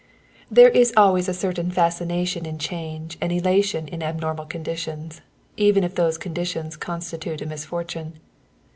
[0.49, 5.21] There is always a certain fascination in change and elation in abnormal conditions,
[5.57, 8.17] even if those conditions constitute a misfortune.